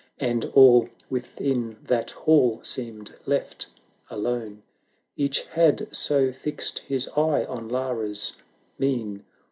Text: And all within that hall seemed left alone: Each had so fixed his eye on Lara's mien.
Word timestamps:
And 0.17 0.45
all 0.55 0.89
within 1.11 1.77
that 1.83 2.09
hall 2.09 2.59
seemed 2.63 3.13
left 3.27 3.67
alone: 4.09 4.63
Each 5.15 5.41
had 5.43 5.95
so 5.95 6.31
fixed 6.31 6.79
his 6.79 7.07
eye 7.09 7.45
on 7.45 7.69
Lara's 7.69 8.33
mien. 8.79 9.23